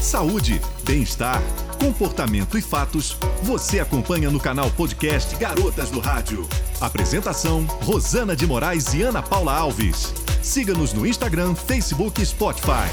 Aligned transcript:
Saúde, 0.00 0.60
bem-estar, 0.84 1.42
comportamento 1.80 2.56
e 2.56 2.62
fatos, 2.62 3.16
você 3.42 3.80
acompanha 3.80 4.30
no 4.30 4.38
canal 4.38 4.70
podcast 4.70 5.34
Garotas 5.36 5.90
do 5.90 5.98
Rádio. 5.98 6.46
Apresentação: 6.80 7.64
Rosana 7.82 8.36
de 8.36 8.46
Moraes 8.46 8.94
e 8.94 9.02
Ana 9.02 9.22
Paula 9.22 9.56
Alves. 9.56 10.12
Siga-nos 10.42 10.92
no 10.92 11.06
Instagram, 11.06 11.54
Facebook 11.54 12.22
e 12.22 12.26
Spotify. 12.26 12.88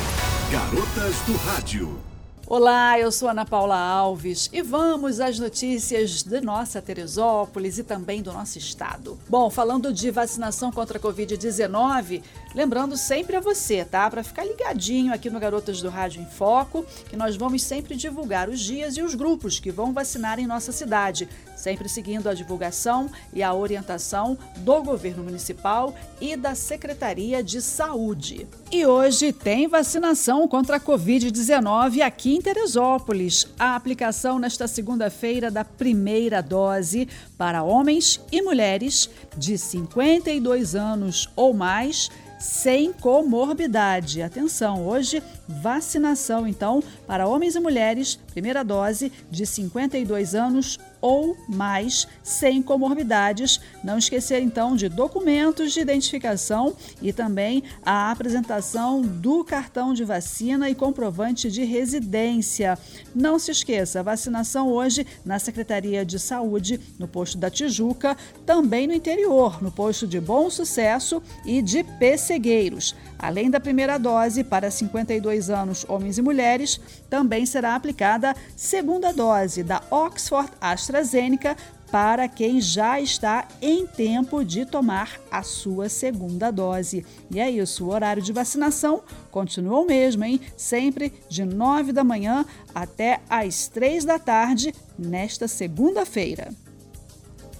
Garotas 0.52 1.16
do 1.28 1.36
Rádio. 1.46 2.00
Olá, 2.46 3.00
eu 3.00 3.10
sou 3.10 3.30
Ana 3.30 3.46
Paula 3.46 3.78
Alves 3.78 4.50
e 4.52 4.62
vamos 4.62 5.22
às 5.22 5.40
notícias 5.40 6.22
de 6.24 6.42
nossa 6.42 6.82
Teresópolis 6.82 7.78
e 7.78 7.84
também 7.84 8.22
do 8.22 8.34
nosso 8.34 8.58
estado. 8.58 9.18
Bom, 9.30 9.50
falando 9.50 9.94
de 9.94 10.12
vacinação 10.12 10.70
contra 10.70 10.98
a 10.98 11.02
Covid-19, 11.02 12.22
lembrando 12.54 12.96
sempre 12.98 13.36
a 13.36 13.40
você, 13.40 13.84
tá? 13.84 14.10
Para 14.10 14.24
ficar 14.24 14.44
ligadinho 14.44 15.14
aqui 15.14 15.30
no 15.30 15.40
Garotas 15.40 15.82
do 15.82 15.90
Rádio 15.90 16.22
em 16.22 16.26
Foco, 16.26 16.86
que 17.10 17.16
nós 17.16 17.36
vamos 17.36 17.64
sempre 17.64 17.96
divulgar 17.96 18.50
os 18.50 18.60
dias 18.60 18.98
e 18.98 19.02
os 19.02 19.16
grupos 19.16 19.60
que 19.60 19.71
vão 19.71 19.94
vacinar 19.94 20.39
em 20.39 20.48
nossa 20.48 20.71
cidade, 20.71 21.28
sempre 21.56 21.88
seguindo 21.89 22.28
a 22.28 22.34
divulgação 22.34 23.10
e 23.34 23.42
a 23.42 23.54
orientação 23.54 24.38
do 24.58 24.84
governo 24.84 25.24
municipal 25.24 25.96
e 26.20 26.36
da 26.36 26.56
Secretaria 26.56 27.44
de 27.44 27.61
Saúde. 27.61 28.47
E 28.72 28.86
hoje 28.86 29.32
tem 29.32 29.68
vacinação 29.68 30.47
contra 30.47 30.78
a 30.78 30.80
Covid-19 30.80 32.02
aqui 32.02 32.36
em 32.36 32.42
Teresópolis. 32.42 33.47
A 33.58 33.75
aplicação 33.75 34.39
nesta 34.39 34.67
segunda-feira 34.67 35.50
da 35.50 35.64
primeira 35.64 36.42
dose 36.42 37.08
para 37.38 37.64
homens 37.64 38.20
e 38.31 38.42
mulheres 38.42 39.09
de 39.38 39.58
52 39.58 40.75
anos 40.75 41.30
ou 41.36 41.53
mais 41.53 42.09
sem 42.44 42.92
comorbidade. 42.92 44.22
Atenção, 44.22 44.86
hoje 44.86 45.23
vacinação 45.47 46.47
então 46.47 46.83
para 47.06 47.28
homens 47.28 47.56
e 47.56 47.59
mulheres, 47.59 48.16
primeira 48.31 48.64
dose 48.64 49.11
de 49.30 49.45
52 49.45 50.36
anos 50.36 50.80
ou 51.03 51.36
mais, 51.49 52.08
sem 52.23 52.61
comorbidades. 52.61 53.59
Não 53.83 53.97
esquecer 53.97 54.41
então 54.41 54.73
de 54.73 54.88
documentos 54.88 55.73
de 55.73 55.81
identificação 55.81 56.77
e 57.02 57.11
também 57.11 57.61
a 57.86 58.09
apresentação 58.09 59.02
do 59.02 59.44
cartão 59.44 59.94
de 59.94 60.05
vacina 60.05 60.69
e 60.69 60.75
comprovante 60.75 61.52
de 61.52 61.66
residência. 61.66 62.80
Não 63.14 63.38
se 63.38 63.52
esqueça, 63.52 64.02
vacinação 64.02 64.69
hoje 64.69 65.05
na 65.25 65.39
Secretaria 65.39 66.05
de 66.05 66.17
Saúde, 66.17 66.80
no 66.97 67.08
posto 67.08 67.38
da 67.38 67.49
Tijuca, 67.49 68.16
também 68.45 68.88
no 68.88 68.94
interior, 68.94 69.61
no 69.61 69.71
posto 69.71 70.08
de 70.08 70.21
Bom 70.21 70.49
Sucesso 70.49 71.21
e 71.45 71.61
de 71.61 71.83
Pessegueiros. 71.83 72.95
Além 73.19 73.49
da 73.49 73.59
primeira 73.59 73.97
dose 73.97 74.44
para 74.44 74.71
52 74.71 75.33
anos, 75.50 75.86
homens 75.88 76.17
e 76.17 76.22
mulheres, 76.22 76.80
também 77.09 77.45
será 77.45 77.76
aplicada 77.76 78.36
segunda 78.56 79.12
dose 79.12 79.64
da 79.64 79.81
Oxford 79.89 80.52
AstraZeneca 80.59 81.56
para 81.94 82.28
quem 82.28 82.59
já 82.59 83.00
está 83.00 83.48
em 83.61 83.86
tempo 83.86 84.44
de 84.44 84.66
tomar 84.66 85.22
a 85.30 85.44
sua 85.44 85.89
segunda 85.89 86.50
dose. 86.50 87.06
E 87.30 87.39
é 87.39 87.52
isso, 87.52 87.86
o 87.86 87.89
horário 87.92 88.20
de 88.20 88.34
vacinação 88.34 89.04
continua 89.30 89.80
o 89.80 89.86
mesmo, 89.86 90.23
hein? 90.23 90.42
Sempre 90.58 91.14
de 91.30 91.45
9 91.45 91.92
da 91.92 92.04
manhã 92.04 92.48
até 92.73 93.22
às 93.30 93.67
3 93.67 94.06
da 94.06 94.17
tarde, 94.17 94.73
nesta 94.98 95.48
segunda-feira. 95.48 96.52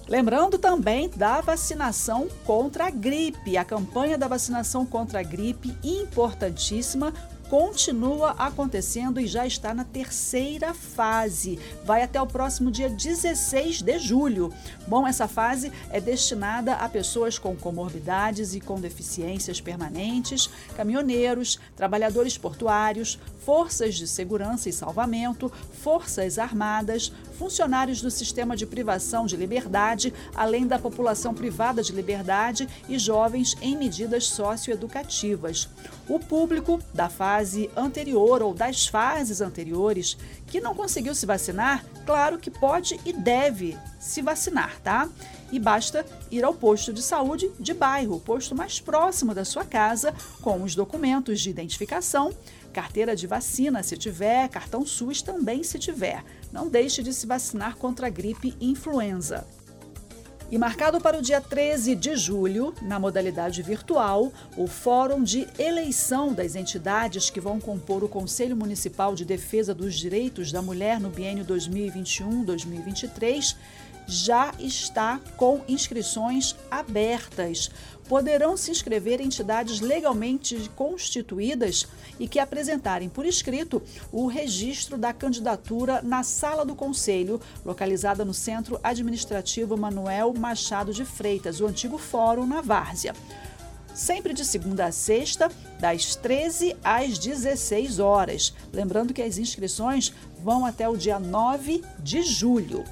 Lembrando 0.08 0.58
também 0.58 1.08
da 1.08 1.40
vacinação 1.40 2.28
contra 2.44 2.86
a 2.86 2.90
gripe. 2.90 3.56
A 3.56 3.64
campanha 3.64 4.18
da 4.18 4.28
vacinação 4.28 4.84
contra 4.84 5.20
a 5.20 5.22
gripe, 5.22 5.74
importantíssima, 5.82 7.14
continua 7.54 8.32
acontecendo 8.32 9.20
e 9.20 9.28
já 9.28 9.46
está 9.46 9.72
na 9.72 9.84
terceira 9.84 10.74
fase. 10.74 11.56
Vai 11.84 12.02
até 12.02 12.20
o 12.20 12.26
próximo 12.26 12.68
dia 12.68 12.90
16 12.90 13.80
de 13.80 13.96
julho. 14.00 14.52
Bom, 14.88 15.06
essa 15.06 15.28
fase 15.28 15.70
é 15.88 16.00
destinada 16.00 16.74
a 16.74 16.88
pessoas 16.88 17.38
com 17.38 17.54
comorbidades 17.54 18.56
e 18.56 18.60
com 18.60 18.80
deficiências 18.80 19.60
permanentes, 19.60 20.50
caminhoneiros, 20.76 21.60
trabalhadores 21.76 22.36
portuários, 22.36 23.20
forças 23.44 23.94
de 23.94 24.08
segurança 24.08 24.68
e 24.68 24.72
salvamento, 24.72 25.52
forças 25.80 26.40
armadas, 26.40 27.12
funcionários 27.34 28.00
do 28.00 28.10
sistema 28.10 28.56
de 28.56 28.64
privação 28.66 29.26
de 29.26 29.36
liberdade, 29.36 30.12
além 30.34 30.66
da 30.66 30.78
população 30.78 31.34
privada 31.34 31.82
de 31.82 31.92
liberdade 31.92 32.68
e 32.88 32.98
jovens 32.98 33.56
em 33.60 33.76
medidas 33.76 34.26
socioeducativas. 34.26 35.68
O 36.08 36.18
público 36.18 36.80
da 36.92 37.08
fase 37.08 37.70
anterior 37.76 38.42
ou 38.42 38.54
das 38.54 38.86
fases 38.86 39.40
anteriores 39.40 40.16
que 40.46 40.60
não 40.60 40.74
conseguiu 40.74 41.14
se 41.14 41.26
vacinar, 41.26 41.84
claro 42.06 42.38
que 42.38 42.50
pode 42.50 42.98
e 43.04 43.12
deve 43.12 43.76
se 43.98 44.22
vacinar, 44.22 44.78
tá? 44.82 45.08
E 45.52 45.58
basta 45.58 46.04
ir 46.30 46.44
ao 46.44 46.54
posto 46.54 46.92
de 46.92 47.02
saúde 47.02 47.50
de 47.60 47.72
bairro, 47.72 48.20
posto 48.20 48.54
mais 48.54 48.80
próximo 48.80 49.34
da 49.34 49.44
sua 49.44 49.64
casa, 49.64 50.14
com 50.40 50.62
os 50.62 50.74
documentos 50.74 51.40
de 51.40 51.50
identificação, 51.50 52.32
carteira 52.72 53.14
de 53.14 53.26
vacina 53.26 53.82
se 53.82 53.96
tiver, 53.96 54.48
cartão 54.48 54.84
SUS 54.84 55.22
também 55.22 55.62
se 55.62 55.78
tiver. 55.78 56.24
Não 56.52 56.68
deixe 56.68 57.02
de 57.02 57.12
se 57.12 57.26
vacinar 57.26 57.76
contra 57.76 58.08
a 58.08 58.10
gripe 58.10 58.56
influenza. 58.60 59.46
E 60.50 60.58
marcado 60.58 61.00
para 61.00 61.16
o 61.18 61.22
dia 61.22 61.40
13 61.40 61.96
de 61.96 62.14
julho, 62.16 62.74
na 62.82 62.98
modalidade 62.98 63.62
virtual, 63.62 64.30
o 64.56 64.66
Fórum 64.66 65.22
de 65.22 65.48
Eleição 65.58 66.34
das 66.34 66.54
entidades 66.54 67.30
que 67.30 67.40
vão 67.40 67.58
compor 67.58 68.04
o 68.04 68.08
Conselho 68.08 68.56
Municipal 68.56 69.14
de 69.14 69.24
Defesa 69.24 69.74
dos 69.74 69.94
Direitos 69.94 70.52
da 70.52 70.60
Mulher 70.60 71.00
no 71.00 71.08
biênio 71.08 71.46
2021-2023 71.46 73.56
já 74.06 74.52
está 74.58 75.20
com 75.36 75.62
inscrições 75.68 76.54
abertas. 76.70 77.70
Poderão 78.08 78.56
se 78.56 78.70
inscrever 78.70 79.20
entidades 79.20 79.80
legalmente 79.80 80.70
constituídas 80.76 81.86
e 82.18 82.28
que 82.28 82.38
apresentarem 82.38 83.08
por 83.08 83.24
escrito 83.24 83.82
o 84.12 84.26
registro 84.26 84.98
da 84.98 85.12
candidatura 85.12 86.02
na 86.02 86.22
sala 86.22 86.66
do 86.66 86.74
Conselho, 86.74 87.40
localizada 87.64 88.24
no 88.24 88.34
Centro 88.34 88.78
Administrativo 88.82 89.76
Manuel 89.76 90.34
Machado 90.34 90.92
de 90.92 91.04
Freitas, 91.04 91.60
o 91.60 91.66
antigo 91.66 91.96
Fórum 91.96 92.46
na 92.46 92.60
Várzea 92.60 93.14
sempre 93.94 94.34
de 94.34 94.44
segunda 94.44 94.86
a 94.86 94.92
sexta, 94.92 95.48
das 95.78 96.16
13 96.16 96.76
às 96.82 97.16
16 97.16 98.00
horas. 98.00 98.52
Lembrando 98.72 99.14
que 99.14 99.22
as 99.22 99.38
inscrições 99.38 100.12
vão 100.42 100.66
até 100.66 100.88
o 100.88 100.96
dia 100.96 101.18
9 101.18 101.82
de 102.00 102.22
julho. 102.22 102.84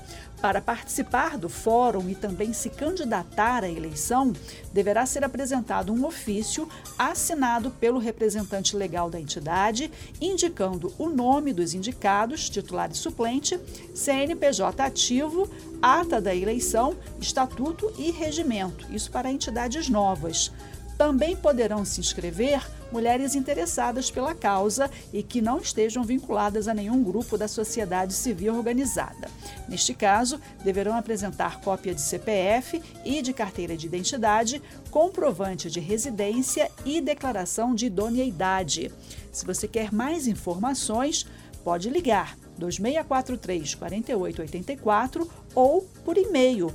Para 0.43 0.61
participar 0.61 1.39
do 1.39 1.49
fórum 1.49 2.11
e 2.11 2.17
também 2.17 2.53
se 2.53 2.69
candidatar 2.69 3.63
à 3.63 3.69
eleição, 3.69 4.33
deverá 4.73 5.07
ser 5.07 5.23
apresentado 5.23 5.93
um 5.93 6.05
ofício 6.05 6.69
assinado 6.99 7.71
pelo 7.71 8.01
representante 8.01 8.77
legal 8.77 9.09
da 9.09 9.21
entidade, 9.21 9.89
indicando 10.21 10.93
o 10.99 11.09
nome 11.09 11.53
dos 11.53 11.75
indicados, 11.75 12.51
titular 12.51 12.91
e 12.91 12.97
suplente, 12.97 13.57
CNPJ 13.95 14.83
ativo, 14.83 15.49
ata 15.81 16.21
da 16.21 16.35
eleição, 16.35 16.97
estatuto 17.21 17.93
e 17.97 18.11
regimento. 18.11 18.93
Isso 18.93 19.13
para 19.13 19.31
entidades 19.31 19.89
novas. 19.89 20.51
Também 20.97 21.35
poderão 21.35 21.85
se 21.85 22.01
inscrever 22.01 22.63
mulheres 22.93 23.35
interessadas 23.35 24.11
pela 24.11 24.35
causa 24.35 24.91
e 25.13 25.23
que 25.23 25.41
não 25.41 25.59
estejam 25.59 26.05
vinculadas 26.05 26.69
a 26.69 26.75
nenhum 26.75 27.03
grupo 27.03 27.39
da 27.39 27.49
sociedade 27.49 28.13
civil 28.13 28.55
organizada. 28.55 29.29
Neste 29.69 29.95
caso, 29.95 30.41
deverão 30.63 30.95
apresentar 30.95 31.61
cópia 31.61 31.95
de 31.95 32.01
CPF 32.03 32.83
e 33.05 33.23
de 33.23 33.33
carteira 33.33 33.77
de 33.77 33.87
identidade, 33.87 34.63
comprovante 34.91 35.71
de 35.71 35.81
residência 35.81 36.71
e 36.85 37.01
declaração 37.01 37.75
de 37.75 37.87
idoneidade. 37.87 38.93
Se 39.33 39.47
você 39.47 39.67
quer 39.67 39.93
mais 39.93 40.27
informações, 40.27 41.27
pode 41.65 41.89
ligar 41.89 42.37
2643 42.59 43.75
4884 43.75 45.31
ou 45.55 45.83
por 46.05 46.19
e-mail 46.19 46.73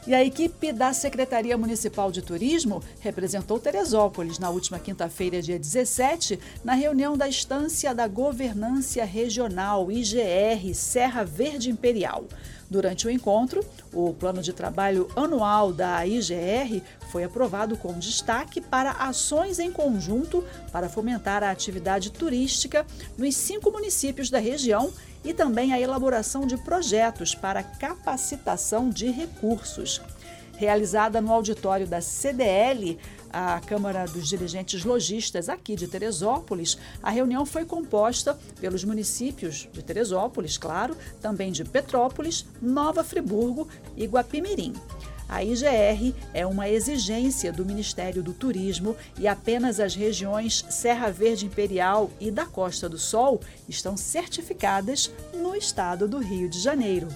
E 0.07 0.15
a 0.15 0.25
equipe 0.25 0.73
da 0.73 0.93
Secretaria 0.93 1.59
Municipal 1.59 2.13
de 2.13 2.23
Turismo 2.23 2.81
representou 3.01 3.59
Teresópolis 3.59 4.39
na 4.39 4.49
última 4.51 4.79
quinta-feira, 4.79 5.43
dia 5.43 5.59
17, 5.59 6.39
na 6.63 6.75
reunião 6.75 7.17
da 7.17 7.29
Estância 7.29 7.93
da 7.93 8.07
Governância 8.07 9.05
Regional 9.05 9.91
IGR 9.91 10.73
Serra 10.75 11.25
Verde 11.25 11.71
Imperial. 11.71 12.25
Durante 12.71 13.07
o 13.07 13.11
encontro, 13.11 13.65
o 13.93 14.13
plano 14.13 14.43
de 14.43 14.53
trabalho 14.53 15.09
anual 15.17 15.73
da 15.73 16.07
IGR 16.07 16.83
foi 17.11 17.25
aprovado 17.25 17.77
com 17.77 17.99
destaque 17.99 18.61
para 18.61 18.93
ações 18.93 19.59
em 19.59 19.73
conjunto 19.73 20.45
para 20.71 20.89
fomentar 20.89 21.43
a 21.43 21.51
atividade 21.51 22.13
turística 22.13 22.87
nos 23.19 23.35
cinco 23.35 23.73
municípios 23.73 24.31
da 24.31 24.39
região 24.39 24.93
e 25.27 25.35
também 25.35 25.73
a 25.73 25.81
elaboração 25.81 26.47
de 26.47 26.57
projetos 26.57 27.35
para 27.35 27.63
capacitação 27.63 28.89
de 28.89 29.11
recursos. 29.11 30.01
Realizada 30.57 31.21
no 31.21 31.33
auditório 31.33 31.87
da 31.87 32.01
CDL, 32.01 32.97
a 33.31 33.61
Câmara 33.61 34.07
dos 34.07 34.29
Dirigentes 34.29 34.85
Logistas 34.85 35.51
aqui 35.51 35.77
de 35.77 35.87
Teresópolis, 35.87 36.79
a 37.03 37.11
reunião 37.11 37.45
foi 37.45 37.67
composta 37.67 38.39
pelos 38.59 38.83
municípios 38.83 39.69
de 39.71 39.83
Teresópolis, 39.83 40.57
claro, 40.57 40.97
também 41.21 41.53
de 41.53 41.63
Petrópolis, 41.65 42.47
Nova 42.63 43.05
Friburgo 43.05 43.69
e 43.95 44.07
Guapimirim. 44.07 44.73
A 45.29 45.43
IGR 45.43 46.15
é 46.33 46.47
uma 46.47 46.69
exigência 46.69 47.53
do 47.53 47.65
Ministério 47.65 48.23
do 48.23 48.33
Turismo 48.33 48.97
e 49.19 49.27
apenas 49.27 49.81
as 49.81 49.95
regiões 49.95 50.65
Serra 50.71 51.11
Verde 51.11 51.47
Imperial 51.47 52.11
e 52.21 52.31
da 52.31 52.47
Costa 52.47 52.89
do 52.89 52.99
Sol 52.99 53.41
estão 53.69 53.97
certificadas 53.97 55.11
no 55.35 55.55
estado 55.55 56.07
do 56.07 56.19
Rio 56.19 56.49
de 56.49 56.61
Janeiro. 56.61 57.09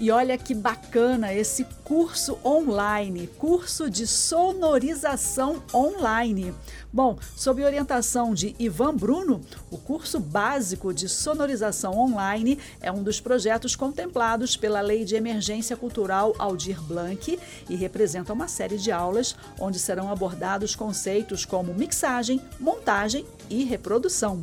E 0.00 0.12
olha 0.12 0.38
que 0.38 0.54
bacana 0.54 1.34
esse 1.34 1.64
curso 1.82 2.38
online, 2.44 3.26
curso 3.36 3.90
de 3.90 4.06
sonorização 4.06 5.60
online. 5.74 6.54
Bom, 6.92 7.18
sob 7.34 7.64
orientação 7.64 8.32
de 8.32 8.54
Ivan 8.60 8.94
Bruno, 8.94 9.40
o 9.72 9.76
curso 9.76 10.20
básico 10.20 10.94
de 10.94 11.08
sonorização 11.08 11.98
online 11.98 12.60
é 12.80 12.92
um 12.92 13.02
dos 13.02 13.20
projetos 13.20 13.74
contemplados 13.74 14.56
pela 14.56 14.80
Lei 14.80 15.04
de 15.04 15.16
Emergência 15.16 15.76
Cultural 15.76 16.32
Aldir 16.38 16.80
Blanc 16.80 17.36
e 17.68 17.74
representa 17.74 18.32
uma 18.32 18.46
série 18.46 18.78
de 18.78 18.92
aulas 18.92 19.34
onde 19.58 19.80
serão 19.80 20.12
abordados 20.12 20.76
conceitos 20.76 21.44
como 21.44 21.74
mixagem, 21.74 22.40
montagem 22.60 23.26
e 23.50 23.64
reprodução. 23.64 24.42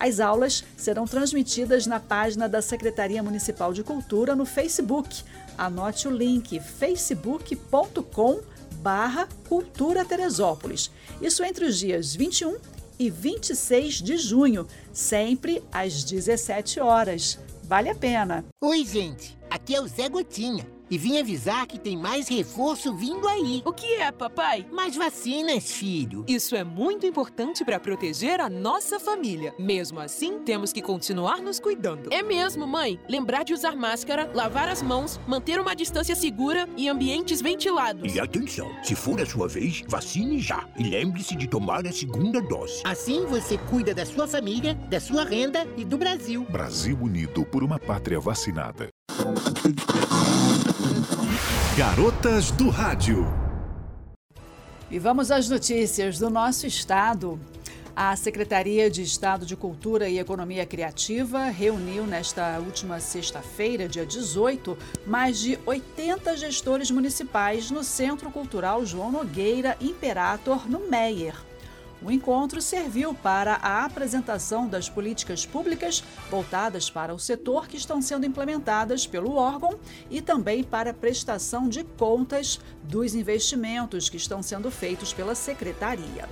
As 0.00 0.18
aulas 0.18 0.64
serão 0.78 1.04
transmitidas 1.04 1.86
na 1.86 2.00
página 2.00 2.48
da 2.48 2.62
Secretaria 2.62 3.22
Municipal 3.22 3.70
de 3.74 3.84
Cultura 3.84 4.34
no 4.34 4.46
Facebook. 4.46 5.22
Anote 5.58 6.08
o 6.08 6.10
link 6.10 6.58
facebook.com 6.58 8.40
barra 8.76 9.28
Cultura 9.46 10.02
Teresópolis. 10.02 10.90
Isso 11.20 11.44
entre 11.44 11.66
os 11.66 11.78
dias 11.78 12.14
21 12.14 12.56
e 12.98 13.10
26 13.10 13.96
de 13.96 14.16
junho, 14.16 14.66
sempre 14.90 15.62
às 15.70 16.02
17 16.02 16.80
horas. 16.80 17.38
Vale 17.64 17.90
a 17.90 17.94
pena. 17.94 18.42
Oi, 18.58 18.82
gente. 18.86 19.38
Aqui 19.50 19.74
é 19.74 19.82
o 19.82 19.86
Zé 19.86 20.08
Gotinha 20.08 20.79
e 20.90 20.98
vim 20.98 21.18
avisar 21.18 21.66
que 21.66 21.78
tem 21.78 21.96
mais 21.96 22.28
reforço 22.28 22.94
vindo 22.94 23.28
aí. 23.28 23.62
O 23.64 23.72
que 23.72 23.94
é, 23.94 24.10
papai? 24.10 24.66
Mais 24.72 24.96
vacinas, 24.96 25.70
filho. 25.70 26.24
Isso 26.26 26.56
é 26.56 26.64
muito 26.64 27.06
importante 27.06 27.64
para 27.64 27.78
proteger 27.78 28.40
a 28.40 28.50
nossa 28.50 28.98
família. 28.98 29.54
Mesmo 29.58 30.00
assim, 30.00 30.40
temos 30.40 30.72
que 30.72 30.82
continuar 30.82 31.40
nos 31.40 31.60
cuidando. 31.60 32.12
É 32.12 32.22
mesmo, 32.22 32.66
mãe. 32.66 32.98
Lembrar 33.08 33.44
de 33.44 33.54
usar 33.54 33.76
máscara, 33.76 34.30
lavar 34.34 34.68
as 34.68 34.82
mãos, 34.82 35.20
manter 35.26 35.60
uma 35.60 35.74
distância 35.74 36.14
segura 36.14 36.68
e 36.76 36.88
ambientes 36.88 37.40
ventilados. 37.40 38.14
E 38.14 38.18
atenção, 38.18 38.70
se 38.82 38.94
for 38.94 39.20
a 39.20 39.26
sua 39.26 39.46
vez, 39.46 39.82
vacine 39.86 40.40
já. 40.40 40.68
E 40.76 40.82
lembre-se 40.82 41.36
de 41.36 41.46
tomar 41.46 41.86
a 41.86 41.92
segunda 41.92 42.40
dose. 42.40 42.82
Assim 42.84 43.26
você 43.26 43.56
cuida 43.56 43.94
da 43.94 44.04
sua 44.04 44.26
família, 44.26 44.74
da 44.88 44.98
sua 44.98 45.24
renda 45.24 45.66
e 45.76 45.84
do 45.84 45.96
Brasil. 45.96 46.44
Brasil 46.50 46.98
Unido 47.00 47.44
por 47.44 47.62
uma 47.62 47.78
pátria 47.78 48.18
vacinada. 48.18 48.88
Garotas 51.76 52.50
do 52.50 52.68
Rádio. 52.68 53.26
E 54.90 54.98
vamos 54.98 55.30
às 55.30 55.48
notícias 55.48 56.18
do 56.18 56.28
nosso 56.28 56.66
estado. 56.66 57.40
A 57.94 58.14
Secretaria 58.16 58.90
de 58.90 59.02
Estado 59.02 59.44
de 59.44 59.56
Cultura 59.56 60.08
e 60.08 60.18
Economia 60.18 60.64
Criativa 60.64 61.44
reuniu 61.46 62.06
nesta 62.06 62.58
última 62.58 63.00
sexta-feira, 63.00 63.88
dia 63.88 64.06
18, 64.06 64.76
mais 65.06 65.38
de 65.38 65.58
80 65.66 66.36
gestores 66.36 66.90
municipais 66.90 67.70
no 67.70 67.84
Centro 67.84 68.30
Cultural 68.30 68.84
João 68.86 69.12
Nogueira 69.12 69.76
Imperator, 69.80 70.68
no 70.68 70.88
Meier. 70.88 71.34
O 72.02 72.10
encontro 72.10 72.62
serviu 72.62 73.12
para 73.12 73.54
a 73.56 73.84
apresentação 73.84 74.66
das 74.66 74.88
políticas 74.88 75.44
públicas 75.44 76.02
voltadas 76.30 76.88
para 76.88 77.14
o 77.14 77.18
setor 77.18 77.68
que 77.68 77.76
estão 77.76 78.00
sendo 78.00 78.24
implementadas 78.24 79.06
pelo 79.06 79.34
órgão 79.34 79.78
e 80.10 80.22
também 80.22 80.64
para 80.64 80.90
a 80.90 80.94
prestação 80.94 81.68
de 81.68 81.84
contas 81.84 82.58
dos 82.82 83.14
investimentos 83.14 84.08
que 84.08 84.16
estão 84.16 84.42
sendo 84.42 84.70
feitos 84.70 85.12
pela 85.12 85.34
secretaria. 85.34 86.26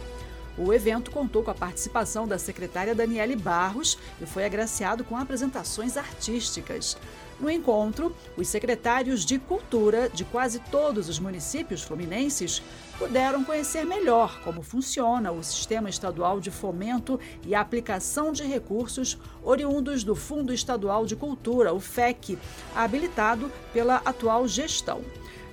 O 0.58 0.72
evento 0.72 1.12
contou 1.12 1.44
com 1.44 1.52
a 1.52 1.54
participação 1.54 2.26
da 2.26 2.36
secretária 2.36 2.92
Daniele 2.92 3.36
Barros 3.36 3.96
e 4.20 4.26
foi 4.26 4.44
agraciado 4.44 5.04
com 5.04 5.16
apresentações 5.16 5.96
artísticas. 5.96 6.96
No 7.38 7.48
encontro, 7.48 8.12
os 8.36 8.48
secretários 8.48 9.24
de 9.24 9.38
Cultura 9.38 10.08
de 10.08 10.24
quase 10.24 10.58
todos 10.58 11.08
os 11.08 11.20
municípios 11.20 11.82
fluminenses 11.82 12.60
puderam 12.98 13.44
conhecer 13.44 13.84
melhor 13.84 14.40
como 14.42 14.60
funciona 14.60 15.30
o 15.30 15.44
Sistema 15.44 15.88
Estadual 15.88 16.40
de 16.40 16.50
Fomento 16.50 17.20
e 17.46 17.54
Aplicação 17.54 18.32
de 18.32 18.42
Recursos 18.42 19.16
oriundos 19.44 20.02
do 20.02 20.16
Fundo 20.16 20.52
Estadual 20.52 21.06
de 21.06 21.14
Cultura, 21.14 21.72
o 21.72 21.78
FEC, 21.78 22.36
habilitado 22.74 23.52
pela 23.72 24.02
atual 24.04 24.48
gestão. 24.48 25.00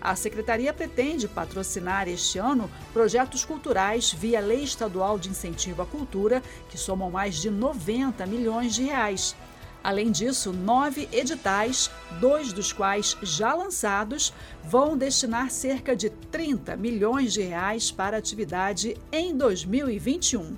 A 0.05 0.15
Secretaria 0.15 0.71
pretende 0.71 1.27
patrocinar 1.27 2.07
este 2.07 2.37
ano 2.37 2.69
projetos 2.93 3.43
culturais 3.43 4.13
via 4.13 4.39
Lei 4.39 4.63
Estadual 4.63 5.17
de 5.17 5.29
Incentivo 5.29 5.81
à 5.81 5.85
Cultura, 5.87 6.43
que 6.69 6.77
somam 6.77 7.09
mais 7.09 7.37
de 7.37 7.49
90 7.49 8.23
milhões 8.27 8.75
de 8.75 8.83
reais. 8.83 9.35
Além 9.83 10.11
disso, 10.11 10.53
nove 10.53 11.09
editais, 11.11 11.89
dois 12.21 12.53
dos 12.53 12.71
quais 12.71 13.17
já 13.23 13.55
lançados, 13.55 14.31
vão 14.63 14.95
destinar 14.95 15.49
cerca 15.49 15.95
de 15.95 16.11
30 16.11 16.77
milhões 16.77 17.33
de 17.33 17.41
reais 17.41 17.89
para 17.89 18.15
atividade 18.15 18.95
em 19.11 19.35
2021. 19.35 20.55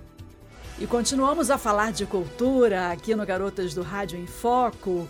E 0.78 0.86
continuamos 0.86 1.50
a 1.50 1.58
falar 1.58 1.94
de 1.94 2.06
cultura 2.06 2.92
aqui 2.92 3.16
no 3.16 3.26
Garotas 3.26 3.74
do 3.74 3.82
Rádio 3.82 4.20
em 4.20 4.28
Foco. 4.28 5.08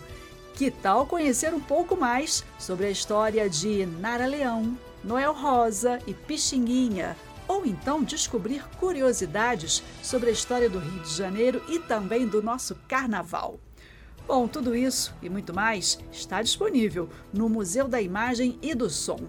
Que 0.58 0.72
tal 0.72 1.06
conhecer 1.06 1.54
um 1.54 1.60
pouco 1.60 1.96
mais 1.96 2.44
sobre 2.58 2.86
a 2.86 2.90
história 2.90 3.48
de 3.48 3.86
Nara 3.86 4.26
Leão, 4.26 4.76
Noel 5.04 5.32
Rosa 5.32 6.00
e 6.04 6.12
Pixinguinha? 6.12 7.16
Ou 7.46 7.64
então 7.64 8.02
descobrir 8.02 8.66
curiosidades 8.70 9.84
sobre 10.02 10.30
a 10.30 10.32
história 10.32 10.68
do 10.68 10.80
Rio 10.80 11.00
de 11.00 11.14
Janeiro 11.14 11.62
e 11.68 11.78
também 11.78 12.26
do 12.26 12.42
nosso 12.42 12.74
carnaval. 12.88 13.60
Bom, 14.26 14.48
tudo 14.48 14.74
isso 14.74 15.14
e 15.22 15.30
muito 15.30 15.54
mais 15.54 15.96
está 16.10 16.42
disponível 16.42 17.08
no 17.32 17.48
Museu 17.48 17.86
da 17.86 18.02
Imagem 18.02 18.58
e 18.60 18.74
do 18.74 18.90
Som. 18.90 19.28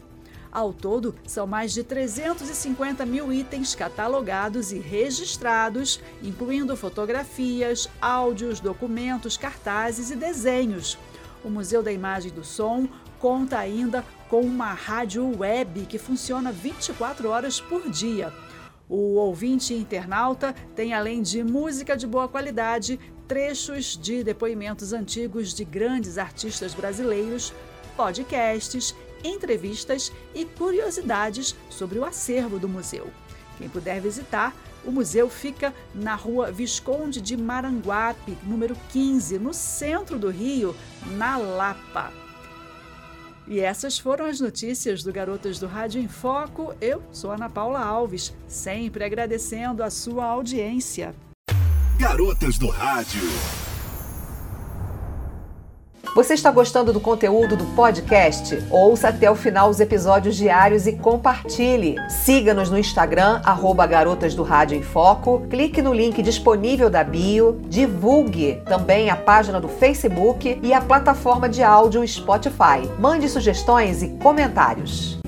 Ao 0.52 0.74
todo, 0.74 1.14
são 1.28 1.46
mais 1.46 1.74
de 1.74 1.84
350 1.84 3.06
mil 3.06 3.32
itens 3.32 3.76
catalogados 3.76 4.72
e 4.72 4.80
registrados, 4.80 6.02
incluindo 6.24 6.76
fotografias, 6.76 7.88
áudios, 8.02 8.60
documentos, 8.60 9.38
cartazes 9.38 10.10
e 10.10 10.16
desenhos. 10.16 10.98
O 11.44 11.50
Museu 11.50 11.82
da 11.82 11.92
Imagem 11.92 12.32
e 12.32 12.34
do 12.34 12.44
Som 12.44 12.88
conta 13.20 13.58
ainda 13.58 14.04
com 14.30 14.42
uma 14.42 14.74
rádio 14.74 15.38
web 15.38 15.86
que 15.86 15.98
funciona 15.98 16.52
24 16.52 17.30
horas 17.30 17.60
por 17.60 17.90
dia. 17.90 18.34
O 18.88 19.16
ouvinte 19.16 19.74
internauta 19.74 20.54
tem, 20.76 20.94
além 20.94 21.22
de 21.22 21.44
música 21.44 21.96
de 21.96 22.08
boa 22.08 22.28
qualidade, 22.28 23.00
trechos 23.28 23.96
de 23.96 24.24
depoimentos 24.24 24.94
antigos 24.94 25.54
de 25.54 25.64
grandes 25.64 26.18
artistas 26.18 26.74
brasileiros, 26.74 27.54
podcasts, 27.96 28.96
entrevistas 29.24 30.12
e 30.34 30.46
curiosidades 30.46 31.56
sobre 31.70 32.00
o 32.00 32.06
acervo 32.06 32.58
do 32.58 32.68
museu. 32.68 33.08
Quem 33.58 33.70
puder 33.70 34.02
visitar, 34.02 34.56
o 34.86 34.92
museu 34.92 35.30
fica 35.30 35.74
na 35.94 36.16
rua 36.16 36.52
Visconde 36.52 37.22
de 37.22 37.36
Maranguape, 37.36 38.38
número 38.44 38.76
15, 38.90 39.40
no 39.40 39.54
centro 39.54 40.18
do 40.18 40.30
Rio, 40.30 40.76
na 41.12 41.38
Lapa. 41.38 42.12
E 43.48 43.60
essas 43.60 43.98
foram 43.98 44.26
as 44.26 44.40
notícias 44.40 45.02
do 45.02 45.12
Garotas 45.12 45.58
do 45.58 45.66
Rádio 45.66 46.00
em 46.00 46.08
Foco. 46.08 46.76
Eu 46.80 47.02
sou 47.12 47.32
Ana 47.32 47.50
Paula 47.50 47.80
Alves, 47.80 48.32
sempre 48.48 49.04
agradecendo 49.04 49.84
a 49.84 49.90
sua 49.90 50.26
audiência. 50.26 51.16
Garotas 51.98 52.60
do 52.60 52.70
Rádio. 52.70 53.59
Você 56.16 56.34
está 56.34 56.50
gostando 56.52 56.92
do 56.92 57.00
conteúdo 57.00 57.56
do 57.56 57.66
podcast? 57.76 58.62
Ouça 58.72 59.10
até 59.10 59.30
o 59.30 59.36
final 59.36 59.70
os 59.70 59.80
episódios 59.80 60.36
diários 60.36 60.88
e 60.88 60.94
compartilhe. 60.94 61.96
Siga-nos 62.10 62.70
no 62.70 62.80
Instagram, 62.80 63.42
arroba 63.46 63.86
Garotas 63.86 64.34
do 64.34 64.42
Rádio 64.42 64.78
em 64.78 64.82
Foco. 64.82 65.46
Clique 65.50 65.82
no 65.82 65.94
link 65.94 66.22
disponível 66.24 66.90
da 66.90 67.04
bio. 67.04 67.62
Divulgue 67.68 68.60
também 68.66 69.10
a 69.10 69.16
página 69.16 69.62
do 69.62 69.70
Facebook 69.70 70.60
e 70.64 70.74
a 70.74 70.82
plataforma 70.82 71.48
de 71.48 71.62
áudio 71.62 72.06
Spotify. 72.08 72.90
Mande 72.98 73.30
sugestões 73.30 74.02
e 74.02 74.10
comentários. 74.10 75.20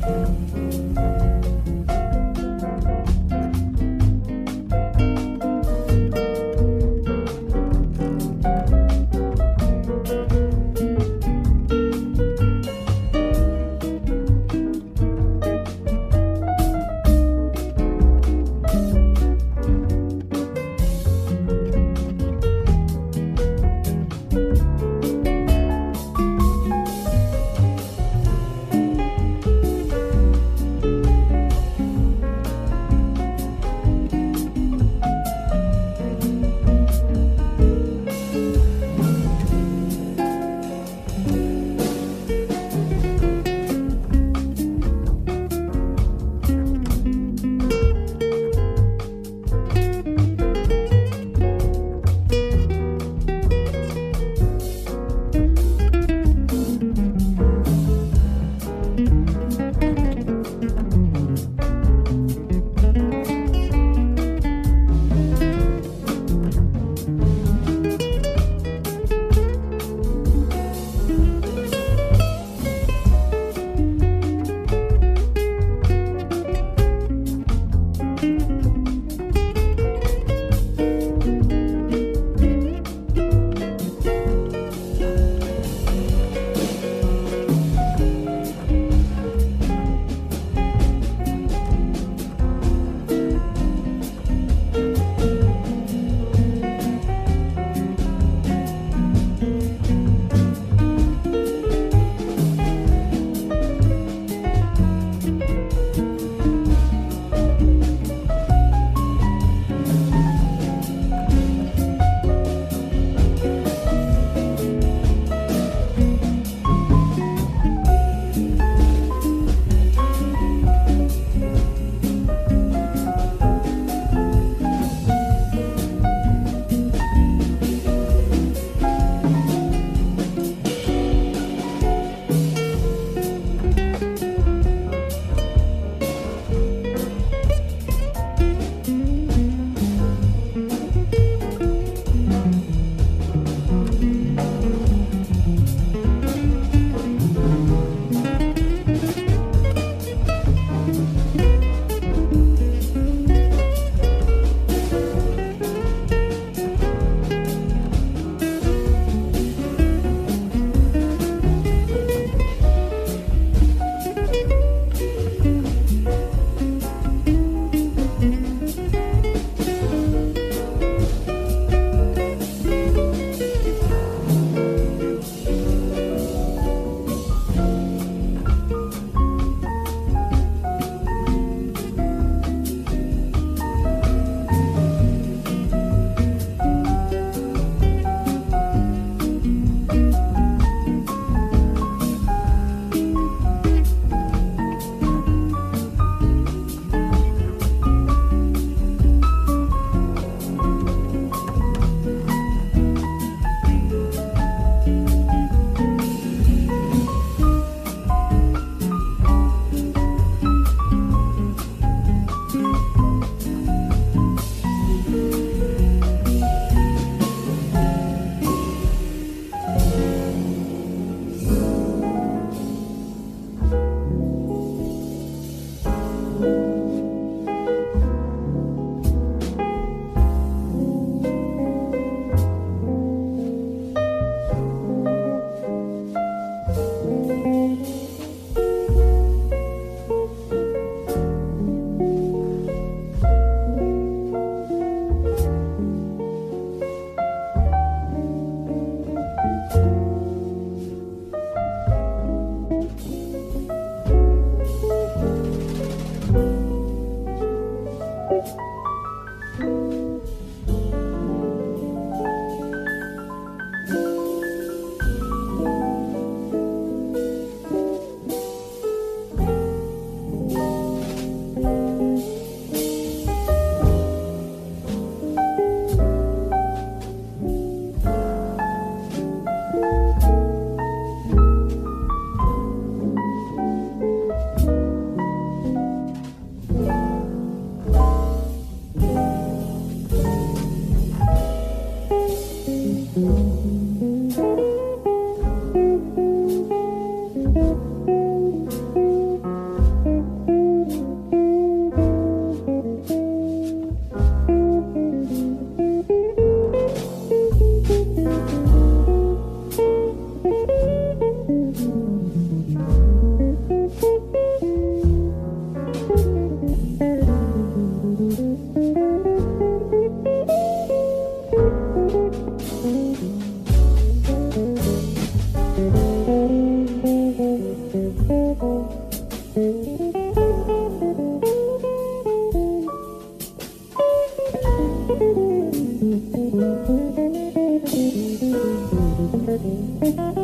thirty. 339.31 340.40